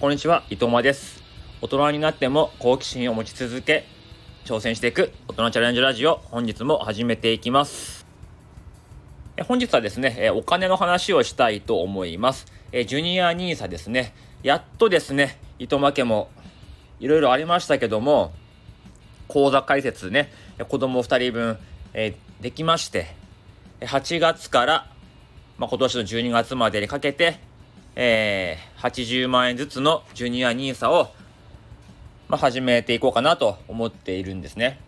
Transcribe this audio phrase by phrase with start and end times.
[0.00, 1.22] こんにちは、伊藤間です。
[1.60, 3.84] 大人になっても好奇心を持ち続け、
[4.46, 8.06] 挑戦していく大人チャレンジラジオ、本日も始めていきます。
[9.46, 12.46] 本日はですね、お金の話をしたいと思います。
[12.72, 14.14] ジュニア NISA ですね。
[14.42, 16.30] やっとですね、伊藤間家も
[16.98, 18.32] いろいろありましたけども、
[19.28, 20.32] 口座開設ね、
[20.66, 21.58] 子供2人分、
[21.92, 23.14] えできまして、
[23.82, 24.90] 8月から、
[25.58, 27.49] まあ、今年の12月までにかけて、
[27.96, 31.12] えー80万円ずつのジュニア NISA を、
[32.28, 34.80] まあ、始めていこうかなと思っているんですね。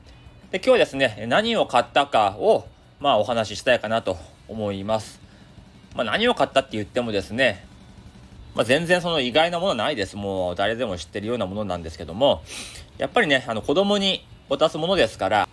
[0.51, 2.67] で今日はですね、何を買ったかを、
[3.01, 4.17] まあ、お話ししたいかなと
[4.49, 5.21] 思います。
[5.95, 7.67] まあ、何を買ったって言ってもですね、
[8.55, 10.17] まあ、全然その意外なものないです。
[10.17, 12.43] もう誰でも知ってるようなものなんですけども、
[12.97, 15.49] やっぱりね、あの子供に渡すものですから、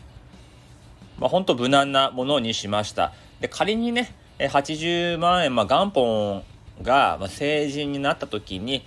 [1.18, 3.12] まあ、ほんと無難なものにしました。
[3.42, 6.44] で、仮にね、80万円、まあ、元本
[6.82, 8.84] がま成人になった時に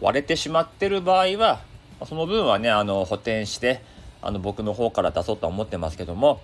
[0.00, 1.60] 割れてしまってる場合は、
[2.00, 3.82] まその分はね、あの、補填して、
[4.20, 6.40] あの、僕の方から出そうとは思ってますけども、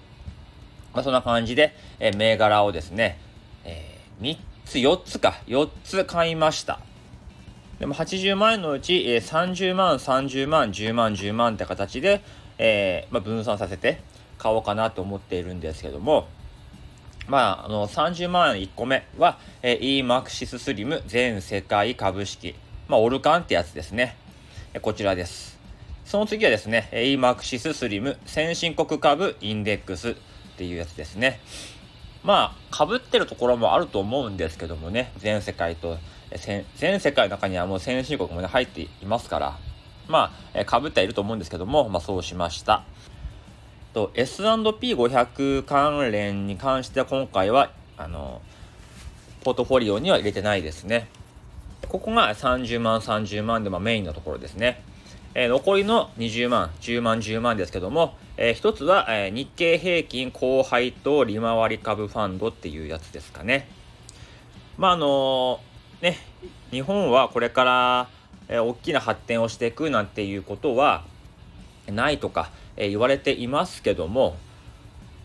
[0.94, 3.18] まあ、そんな感じで、え銘柄をですね、
[3.64, 6.80] え3つ、4つか、4つ買いました。
[7.78, 12.22] でも80万円のうち、え30万、30万、10万、10万って形で、
[12.58, 14.00] えまあ、分散させて
[14.38, 16.28] 買おうかなと思っているんですけども、
[17.28, 22.54] まあ、あの、30万円1個目は、えー、EMAXIS SLIM 全世界株式。
[22.88, 24.16] まあ、オルカンってやつですね。
[24.74, 25.58] えこちらです。
[26.04, 30.14] その次はですね、EMAXIS SLIM 先進国株インデックスっ
[30.56, 31.40] ていうやつですね。
[32.24, 35.98] まあ、被ってるところもあると思うんですけどもね、全世界と、
[36.30, 39.58] え全世界の中にはもう先進国もね、入っていますから、
[40.08, 42.84] まあ、え被ってはいると思うんですけども、まあ、そうしました。
[43.92, 48.40] と S&P500 関連に関しては今回はあの
[49.44, 51.08] ポートフォリオには入れてないですね。
[51.88, 54.82] ここが30万30万で、まあ、メインのところですね、
[55.34, 63.68] えー残りの20万10万10万ですけども、えー一つは、えー日経平均高配当利回り株ファンドっていうやつですかね。
[64.78, 65.60] まああの
[66.00, 66.18] ね
[66.70, 68.08] 日本はこれから、
[68.48, 71.04] え大きな発展をしていくなんていうことは
[71.90, 74.36] ないとか、え言われていますけども、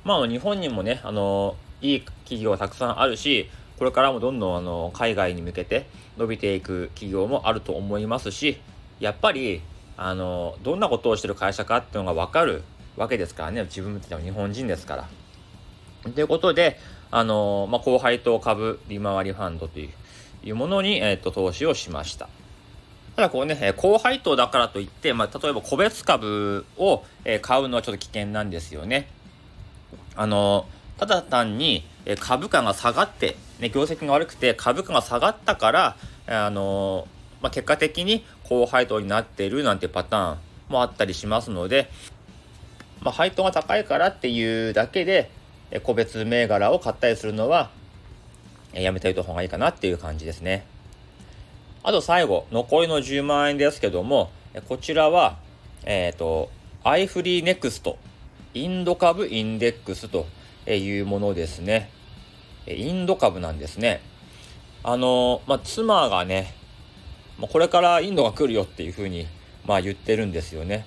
[0.04, 5.88] まあ、日本にもね、あのいい企業がたくさんあるし、これからもどんどんあの海外に向けて
[6.18, 8.60] 伸びていく企業もあると思いますし、
[9.00, 9.62] やっぱり、
[10.00, 12.64] あのどんなことをしてる会社かっていうのが分かる
[12.96, 16.12] わけですからね、自分たちは日本人ですから。
[16.12, 16.80] ということで、
[17.10, 19.90] あのまあ、高配当株利回りファンドとい
[20.46, 22.30] うものに、えー、と投資をしました。
[23.18, 27.04] ただこうね、高配当だからといって、まあ、例えば個別株を、
[27.42, 29.08] 買うのはちょっと危険なんですよね。
[30.16, 30.68] あの
[30.98, 31.84] ただ単に
[32.20, 37.08] 株価が下がって、ね、業績が悪くて株価が下がったから、あの
[37.42, 40.38] まあ、結果的に高配当になっているなんてパターン
[40.70, 41.90] もあったりしますので、
[43.02, 45.32] まあ、配当が高いからっていうだけで、
[45.82, 47.72] 個別銘柄を買ったりするのは、
[48.74, 50.68] やめておいた方がいいかなっていう感じですね。
[51.88, 54.30] あと最後、残りの10万円ですけども、
[54.68, 55.38] こちらは、
[55.86, 56.50] えっ、と、
[56.84, 57.98] iFreeNEXT、
[58.54, 60.28] インド株インデックスと
[60.70, 61.90] いうものですね。
[62.68, 64.02] インド株なんですね。
[64.84, 66.54] あの、まあ、妻がね、
[67.40, 69.26] これからインドが来るよっていうふうに、
[69.66, 70.86] まあ、言ってるんですよね。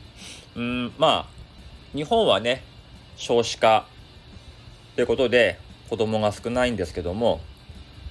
[0.55, 2.63] うん、まあ、日本はね、
[3.17, 3.87] 少子化
[4.97, 7.41] ということで子供が少ないんですけども、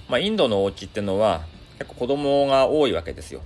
[0.08, 1.42] まあ、インドのお家ってのは
[1.80, 3.40] 結構子供が多いわけですよ。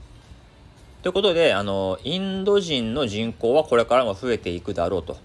[1.03, 5.19] ということで、あの、インド人の人口はこれからも増えていくだろうと。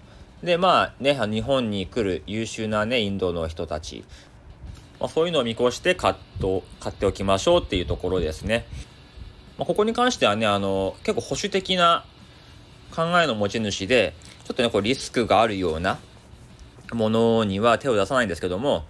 [0.44, 4.04] で、まあね、日本に来る優秀なね、インドの人たち、
[5.00, 8.68] まあ、そういうのを見越して買っと買っておきましょうっていうところですね。
[9.58, 12.06] まあ、ここに関してはね、あの、結構保守的な
[12.96, 14.14] 考えの持ち主で、
[14.46, 15.98] ちょっとね、こうリスクがあるような
[16.94, 18.86] ものには手を出さないんですけども、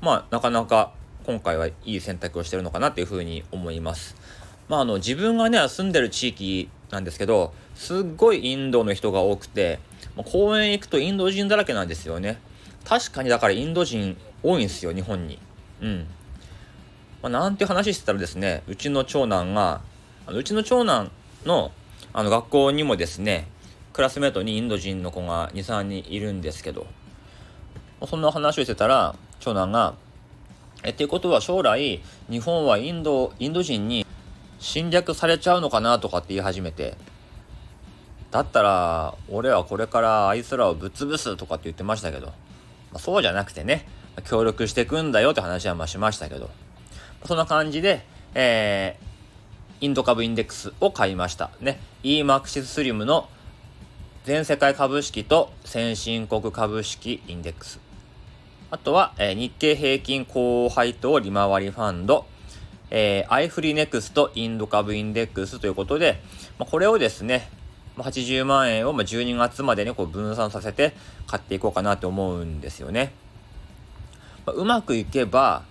[0.00, 0.92] まあ、なかなか
[1.26, 4.14] 今回はいい選択をしてるのかなっていうふうに思います。
[4.68, 9.80] まあ、あの、自分がね、住んでる地域なんですけど、すっごいインドの人が多くて、
[10.16, 12.38] まあ公園行くとインド人だらけなんですよね。
[12.84, 15.38] 確かにだからインド人多いんですよ、日本に。
[15.82, 16.06] うん。
[17.22, 19.80] まあ、なんて話してたらですね、うちの長男が、
[20.26, 21.10] あのうちの長男
[21.44, 21.72] の
[22.12, 23.48] あの学校にもですね、
[23.92, 26.86] クラスメートにインド人の子が2、3人いるんですけど、
[28.06, 29.94] そんな話をしてたら、長男が、
[30.86, 32.00] え、っていうことは将来、
[32.30, 34.06] 日本はインド、インド人に
[34.58, 36.96] 侵略されちゃうのかなとかって言い始めて、
[38.30, 42.32] だったら、俺はこれからあいつらをぶっ潰すとかって言ってましたけど、ま
[42.94, 43.86] あ、そうじゃなくてね、
[44.24, 46.50] 協力していくんだよって話はまあしましたけど、
[47.26, 49.06] そんな感じで、えー
[49.78, 51.50] インド株インデックスを買いました。
[51.60, 51.78] ね。
[52.02, 53.28] eMAXIS Slim の
[54.24, 57.85] 全世界株式と先進国株式インデックス。
[58.76, 62.26] あとは、えー、日経平均高配当利回りファンド、
[62.90, 66.20] えー、 iFreeNEXT インド株インデックスということで、
[66.58, 67.48] まあ、これをですね、
[67.96, 70.92] 80万円を12月までにこう分散させて
[71.26, 73.12] 買っていこうかなと思うんですよね。
[74.44, 75.64] まあ、うまくいけば、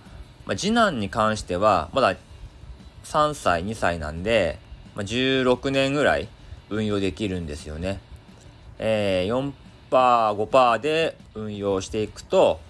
[0.44, 2.16] まあ、次男に関してはまだ
[3.04, 4.58] 3歳2歳なんで、
[4.96, 6.26] まあ、16年ぐらい
[6.70, 8.00] 運用できるんですよね。
[8.80, 9.52] えー、4%、
[9.90, 12.65] 5%で運用していくと、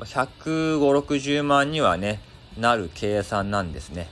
[0.00, 2.20] 150、60万にはね、
[2.58, 4.08] なる計算なんですね。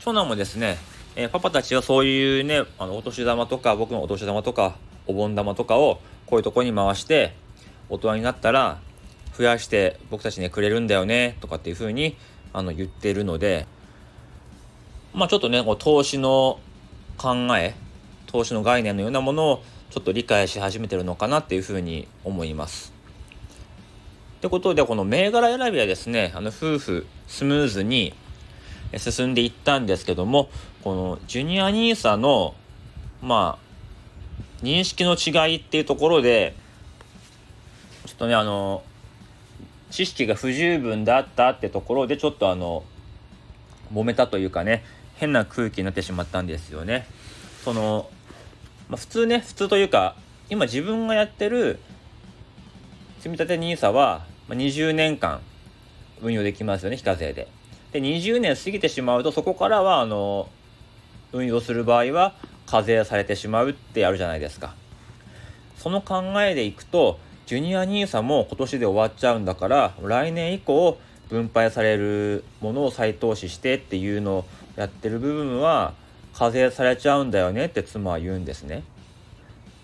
[0.00, 0.78] 長男もですね、
[1.16, 4.76] えー、パパたちはそういうね、あの、お年玉とか、僕のお年玉とか、
[5.06, 7.34] お盆玉とかをこういうとこに回して、
[7.88, 8.78] 大人になったら
[9.36, 12.16] 増やして僕たちねくれるんだよねとかっていうふうに
[12.52, 13.66] あの言ってるので
[15.12, 16.60] まあちょっとねこう投資の
[17.18, 17.74] 考え
[18.26, 22.93] 投資の概念のようなものをちょっと理解し始めてるのかなっていうふうに思います。
[24.44, 28.12] ってことでこの銘柄選びはですねあの夫婦スムーズに
[28.98, 30.50] 進んでいったんですけども
[30.82, 32.54] このジュニア NISA の
[33.22, 36.54] まあ認識の違いっていうところで
[38.04, 38.82] ちょっとねあの
[39.90, 42.84] 知識が不十分だったってところでちょっとあの
[43.94, 47.06] 揉めたというかね変な空気になってしまったんですよね。
[47.64, 48.10] その、
[48.90, 50.16] まあ、普通ね普通というか
[50.50, 51.78] 今自分がやってる
[53.20, 55.40] 積立 NISA は20年間
[56.20, 57.48] 運用できますよね非課税で。
[57.92, 60.48] で20年過ぎてしまうとそこからはあの
[61.32, 62.34] 運用する場合は
[62.66, 64.74] 課税されてしまうってあるじゃないですか。
[65.78, 70.98] その考えでいくとジュニア NISA も今年で終わっちゃうんだから来年以降
[71.28, 74.44] 分配されるものを再投資してっていうのを
[74.76, 75.94] やってる部分は
[76.34, 78.82] 課税されちゃうんだよねって妻は言うんですね。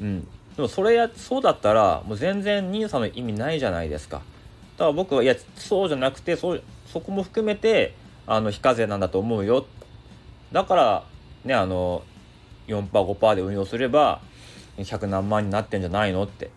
[0.00, 0.28] うん。
[0.56, 4.22] でもそれや、そうだったらもう全然 NISA の意味ないじゃないですか。
[4.80, 7.94] だから僕は、いや、そうじゃなくて、そ、そこも含めて、
[8.26, 9.66] あの、非課税なんだと思うよ。
[10.52, 11.04] だから、
[11.44, 12.02] ね、あの、
[12.66, 14.22] 4%、5%で運用すれば、
[14.78, 16.50] 100何万になってんじゃないのって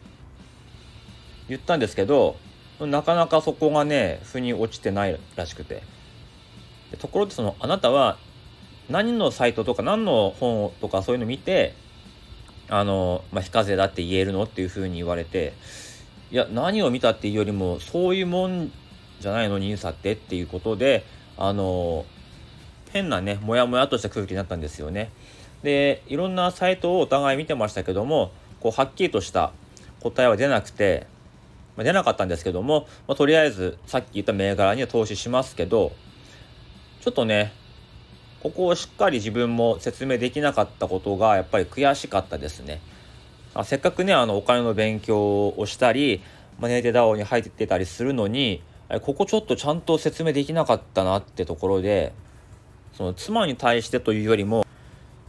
[1.49, 2.37] 言ったんですけど、
[2.79, 5.83] なかなかそこがね、腑に落ちてないらしくて。
[6.99, 8.17] ところでその、あなたは
[8.89, 11.75] 何のサイトとか何の本とかそういうの見て、
[12.69, 15.51] あの、まあ、非課税だって言えるのっていうふうに言われて、
[16.33, 18.71] いや、何を見たっていうよりも、そういうもん
[19.19, 21.05] じゃないの、ニーサってっていうことで、
[21.37, 22.05] あの、
[22.91, 25.11] 変なね、モヤモヤとした空気になったんですよね。
[25.61, 28.31] で、いろんなサイトをお互い見てましたけども、
[28.61, 29.51] こう、はっきりとした
[29.99, 31.05] 答えは出なくて、
[31.77, 35.91] まあ、出なかったんですけども、まあ、とりあえずさっき言った銘柄には投資しますけど、
[37.01, 37.53] ちょっとね、
[38.41, 42.81] ここをしっかり自分も説明できなかったことがやっぱり悔しかったですね。
[43.53, 46.21] あせっかくね、あのお金の勉強をしたり、
[46.59, 48.63] マネーテダオに入ってたりするのに、
[49.01, 52.13] ここちょっとちゃんと説明できなかったなってところで、
[52.93, 54.65] その妻に対してというよりも、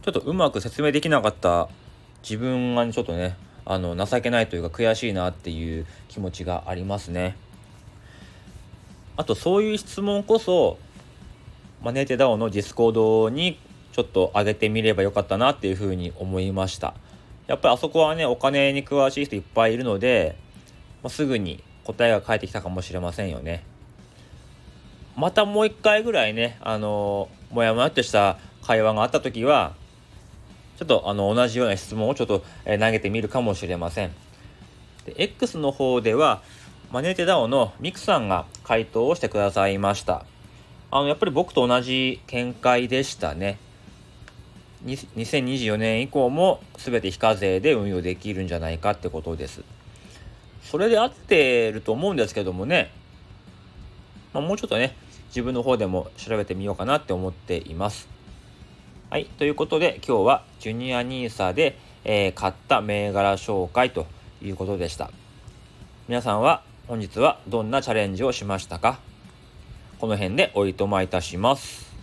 [0.01, 1.69] ちょっとうまく説明できなかった
[2.23, 3.35] 自分がちょっとね、
[3.65, 7.35] あの情けないというか悔しいなっていう気持ちがありますね。
[9.17, 10.77] あとそういう質問こそ
[11.81, 13.59] マネーテダオの Discord に
[13.93, 16.95] ちょっと上げてみればよかったなっていうふうに思いました。
[17.47, 20.35] やっぱりあそこはねお金に詳しい人いっぱいいるので、
[21.03, 23.63] まあ、すぐに答えが返ってきたかもしれませんよね。
[25.15, 29.75] またもう一回ぐらいねあのもやもやっとした会話があった時は
[30.77, 34.11] ちょっとあの同じような質問をちょっと、投げてみるかもしれません。
[35.05, 36.41] で X の方では
[36.91, 40.25] マネーテダオのミクさんが回答をしてくださいました。
[40.91, 43.57] あのやっぱり僕と同じ見解でしたね。
[44.85, 49.63] 2024年以降も全て非課税で運用できるんじゃないかってことです。
[50.61, 52.91] それで合ってると思うんですけどもね、
[54.33, 54.95] まあ、もうちょっとね、
[55.29, 58.07] 自分の方でも調べてみようかなって思っています。
[59.09, 59.25] はい。
[59.25, 64.07] ということで、今日はジュニア NISA で、えー、買った銘柄紹介と
[64.41, 65.11] いうことでした。
[66.07, 68.99] 皆さんは本日はどんなチャレンジをしましたか？
[69.99, 71.94] この辺でおいとまいたします。